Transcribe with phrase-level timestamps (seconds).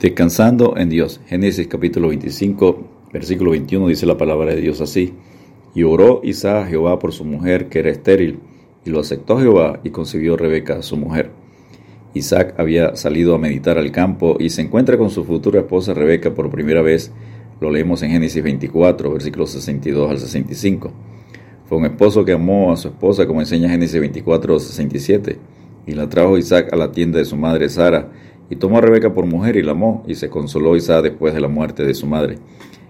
[0.00, 1.20] Descansando en Dios.
[1.26, 5.14] Génesis capítulo 25, versículo 21 dice la palabra de Dios así.
[5.74, 8.40] Y oró Isaac a Jehová por su mujer, que era estéril,
[8.84, 11.30] y lo aceptó Jehová y concibió Rebeca, su mujer.
[12.14, 16.34] Isaac había salido a meditar al campo y se encuentra con su futura esposa Rebeca
[16.34, 17.10] por primera vez.
[17.60, 20.92] Lo leemos en Génesis 24, versículos 62 al 65.
[21.66, 25.38] Fue un esposo que amó a su esposa, como enseña Génesis 24, 67,
[25.86, 28.10] y la trajo Isaac a la tienda de su madre Sara,
[28.52, 31.40] y tomó a Rebeca por mujer y la amó, y se consoló Isaac después de
[31.40, 32.36] la muerte de su madre.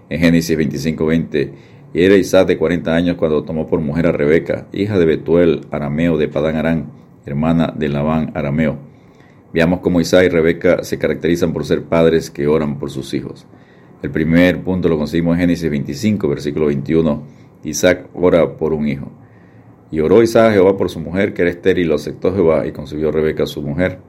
[0.09, 1.53] En Génesis 25:20,
[1.93, 5.61] y era Isaac de 40 años cuando tomó por mujer a Rebeca, hija de Betuel,
[5.71, 6.91] arameo de Padán Arán,
[7.25, 8.75] hermana de Labán, arameo.
[9.53, 13.47] Veamos cómo Isaac y Rebeca se caracterizan por ser padres que oran por sus hijos.
[14.01, 17.23] El primer punto lo conseguimos en Génesis 25, versículo 21.
[17.63, 19.09] Isaac ora por un hijo.
[19.91, 22.73] Y oró Isaac a Jehová por su mujer, que era estéril, lo aceptó Jehová, y
[22.73, 23.99] concibió Rebeca su mujer.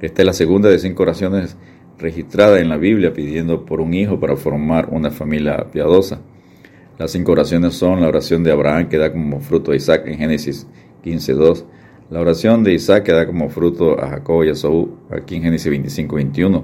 [0.00, 1.56] Esta es la segunda de cinco oraciones
[1.98, 6.20] registradas en la Biblia pidiendo por un hijo para formar una familia piadosa.
[6.98, 10.18] Las cinco oraciones son la oración de Abraham que da como fruto a Isaac en
[10.18, 10.66] Génesis
[11.02, 11.64] 15.2,
[12.10, 15.44] la oración de Isaac que da como fruto a Jacob y a Saúl aquí en
[15.44, 16.62] Génesis 25.21,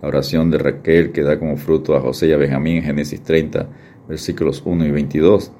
[0.00, 3.22] la oración de Raquel que da como fruto a José y a Benjamín en Génesis
[3.22, 3.68] 30,
[4.08, 5.52] versículos 1 y 22,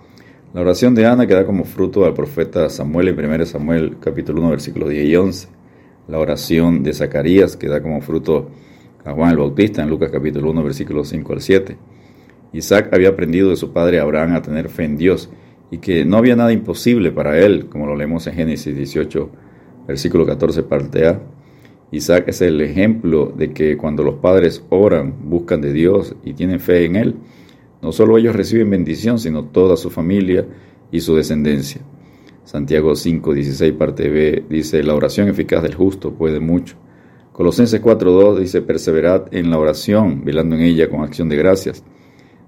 [0.55, 4.41] la oración de Ana que da como fruto al profeta Samuel en 1 Samuel capítulo
[4.41, 5.49] 1 versículos 10 y 11,
[6.09, 8.51] la oración de Zacarías, que da como fruto
[9.05, 11.77] a Juan el Bautista en Lucas capítulo 1, versículos 5 al 7.
[12.53, 15.31] Isaac había aprendido de su padre Abraham a tener fe en Dios
[15.71, 19.31] y que no había nada imposible para él, como lo leemos en Génesis 18,
[19.89, 21.21] versículo 14, parte A.
[21.91, 26.61] Isaac es el ejemplo de que cuando los padres oran, buscan de Dios y tienen
[26.61, 27.15] fe en Él,
[27.83, 30.47] no solo ellos reciben bendición, sino toda su familia
[30.91, 31.83] y su descendencia.
[32.45, 36.77] Santiago 5, 16, parte B, dice, la oración eficaz del justo puede mucho.
[37.33, 41.83] Colosenses 4.2 dice, perseverad en la oración, velando en ella con acción de gracias.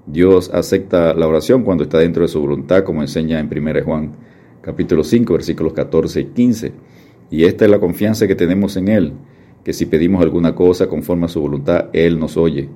[0.06, 4.12] Dios acepta la oración cuando está dentro de su voluntad, como enseña en 1 Juan
[4.60, 6.72] capítulo 5, versículos 14 y 15.
[7.30, 9.14] Y esta es la confianza que tenemos en Él,
[9.64, 12.68] que si pedimos alguna cosa conforme a su voluntad, Él nos oye.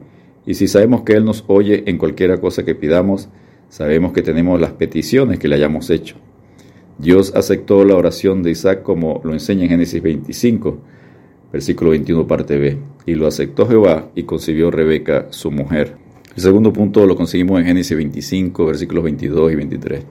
[0.47, 3.29] Y si sabemos que Él nos oye en cualquiera cosa que pidamos,
[3.69, 6.17] sabemos que tenemos las peticiones que le hayamos hecho.
[7.01, 10.79] Dios aceptó la oración de Isaac como lo enseña en Génesis 25,
[11.51, 12.77] versículo 21, parte B.
[13.07, 15.97] Y lo aceptó Jehová y concibió Rebeca, su mujer.
[16.37, 20.05] El segundo punto lo conseguimos en Génesis 25, versículos 22 y 23.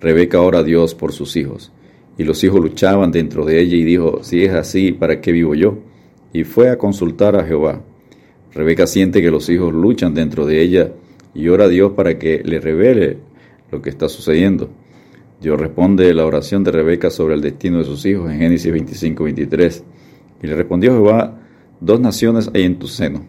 [0.00, 1.72] Rebeca ora a Dios por sus hijos.
[2.16, 5.54] Y los hijos luchaban dentro de ella y dijo, si es así, ¿para qué vivo
[5.54, 5.76] yo?
[6.32, 7.82] Y fue a consultar a Jehová.
[8.54, 10.90] Rebeca siente que los hijos luchan dentro de ella
[11.34, 13.18] y ora a Dios para que le revele
[13.70, 14.70] lo que está sucediendo.
[15.40, 19.24] Dios responde la oración de Rebeca sobre el destino de sus hijos en Génesis 25,
[19.24, 19.84] 23.
[20.42, 21.38] Y le respondió Jehová,
[21.80, 23.24] dos naciones hay en tu seno,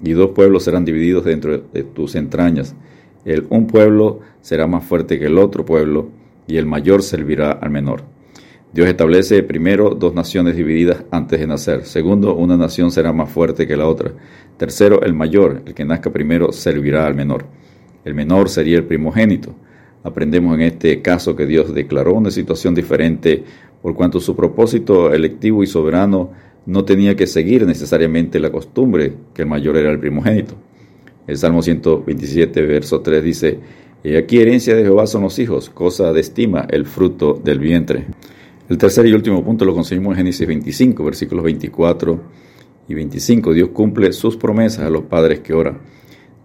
[0.00, 2.76] y dos pueblos serán divididos dentro de tus entrañas.
[3.24, 6.08] El un pueblo será más fuerte que el otro pueblo,
[6.46, 8.04] y el mayor servirá al menor.
[8.72, 11.84] Dios establece primero dos naciones divididas antes de nacer.
[11.84, 14.12] Segundo, una nación será más fuerte que la otra.
[14.56, 17.46] Tercero, el mayor, el que nazca primero, servirá al menor.
[18.04, 19.52] El menor sería el primogénito.
[20.06, 23.42] Aprendemos en este caso que Dios declaró una situación diferente
[23.82, 26.30] por cuanto su propósito electivo y soberano
[26.64, 30.54] no tenía que seguir necesariamente la costumbre que el mayor era el primogénito.
[31.26, 33.58] El Salmo 127, verso 3 dice,
[34.04, 38.04] y aquí herencia de Jehová son los hijos, cosa de estima el fruto del vientre.
[38.68, 42.20] El tercer y último punto lo conseguimos en Génesis 25, versículos 24
[42.86, 43.52] y 25.
[43.52, 45.78] Dios cumple sus promesas a los padres que oran.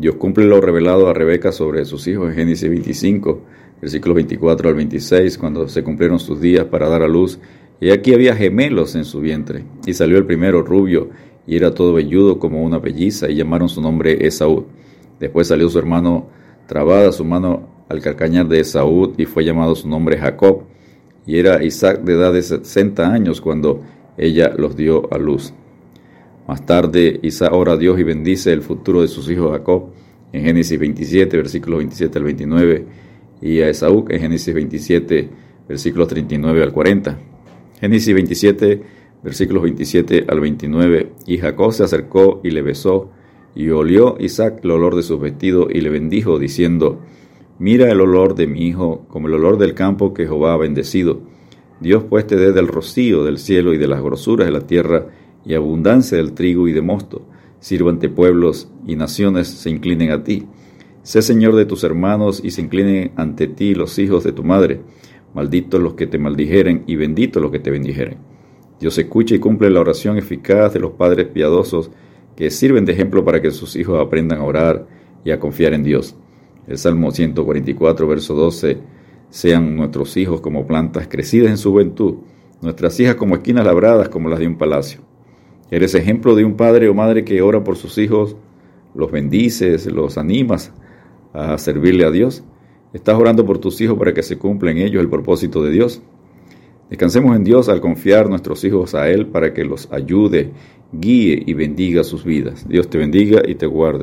[0.01, 3.39] Dios cumple lo revelado a Rebeca sobre sus hijos en Génesis 25,
[3.79, 7.37] versículos 24 al 26, cuando se cumplieron sus días para dar a luz.
[7.79, 9.63] Y aquí había gemelos en su vientre.
[9.85, 11.11] Y salió el primero rubio,
[11.45, 14.65] y era todo velludo como una pelliza, y llamaron su nombre Esaú.
[15.19, 16.29] Después salió su hermano
[16.65, 20.63] trabada su mano al calcañar de Esaú, y fue llamado su nombre Jacob.
[21.27, 23.83] Y era Isaac de edad de 60 años cuando
[24.17, 25.53] ella los dio a luz.
[26.51, 29.93] Más tarde, Isaac ora a Dios y bendice el futuro de sus hijos Jacob
[30.33, 32.85] en Génesis 27, versículos 27 al 29,
[33.41, 35.29] y a Esaú en Génesis 27,
[35.69, 37.17] versículos 39 al 40.
[37.79, 38.81] Génesis 27,
[39.23, 43.11] versículos 27 al 29, y Jacob se acercó y le besó,
[43.55, 46.99] y olió Isaac el olor de sus vestidos y le bendijo, diciendo,
[47.59, 51.21] Mira el olor de mi hijo como el olor del campo que Jehová ha bendecido.
[51.79, 55.07] Dios pues te dé del rocío del cielo y de las grosuras de la tierra,
[55.45, 57.23] y abundancia del trigo y de mosto.
[57.59, 60.47] Sirvante pueblos y naciones se inclinen a ti.
[61.03, 64.81] Sé Señor de tus hermanos y se inclinen ante ti los hijos de tu madre.
[65.33, 68.17] Malditos los que te maldijeren y benditos los que te bendijeren.
[68.79, 71.91] Dios escucha y cumple la oración eficaz de los padres piadosos
[72.35, 74.87] que sirven de ejemplo para que sus hijos aprendan a orar
[75.23, 76.15] y a confiar en Dios.
[76.67, 78.79] El Salmo 144, verso 12,
[79.29, 82.15] sean nuestros hijos como plantas crecidas en su juventud,
[82.61, 85.10] nuestras hijas como esquinas labradas como las de un palacio.
[85.71, 88.35] Eres ejemplo de un padre o madre que ora por sus hijos,
[88.93, 90.73] los bendices, los animas
[91.33, 92.43] a servirle a Dios.
[92.93, 96.01] Estás orando por tus hijos para que se cumpla en ellos el propósito de Dios.
[96.89, 100.51] Descansemos en Dios al confiar nuestros hijos a Él para que los ayude,
[100.91, 102.67] guíe y bendiga sus vidas.
[102.67, 103.99] Dios te bendiga y te guarde.